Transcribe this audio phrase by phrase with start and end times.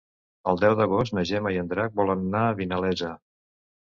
[0.51, 3.13] El deu d'agost na Gemma i en Drac volen anar a Vinalesa.